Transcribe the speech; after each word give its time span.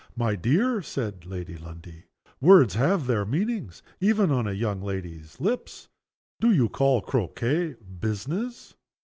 "My 0.15 0.35
dear," 0.35 0.81
said 0.81 1.27
Lady 1.27 1.55
Lundie, 1.57 2.05
"words 2.41 2.73
have 2.73 3.05
their 3.05 3.23
meanings 3.23 3.83
even 3.99 4.31
on 4.31 4.47
a 4.47 4.51
young 4.51 4.81
lady's 4.81 5.39
lips. 5.39 5.89
Do 6.39 6.51
you 6.51 6.69
call 6.69 7.01
Croquet, 7.01 7.75
'business? 7.75 8.73